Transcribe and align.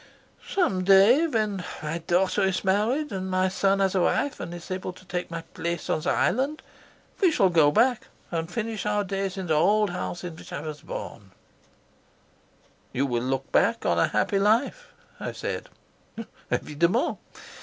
"Some 0.47 0.83
day, 0.83 1.27
when 1.27 1.63
my 1.83 1.99
daughter 1.99 2.41
is 2.41 2.63
married 2.63 3.11
and 3.11 3.29
my 3.29 3.49
son 3.49 3.79
has 3.79 3.93
a 3.93 4.01
wife 4.01 4.39
and 4.39 4.51
is 4.51 4.71
able 4.71 4.93
to 4.93 5.05
take 5.05 5.29
my 5.29 5.41
place 5.53 5.91
on 5.91 6.01
the 6.01 6.09
island, 6.09 6.63
we 7.19 7.29
shall 7.31 7.51
go 7.51 7.71
back 7.71 8.07
and 8.31 8.49
finish 8.51 8.87
our 8.87 9.03
days 9.03 9.37
in 9.37 9.45
the 9.45 9.53
old 9.53 9.91
house 9.91 10.23
in 10.23 10.35
which 10.37 10.51
I 10.51 10.61
was 10.61 10.81
born." 10.81 11.29
"You 12.91 13.05
will 13.05 13.21
look 13.21 13.51
back 13.51 13.85
on 13.85 13.99
a 13.99 14.07
happy 14.07 14.39
life," 14.39 14.87
I 15.19 15.33
said. 15.33 15.69